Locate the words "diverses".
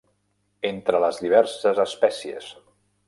1.25-1.83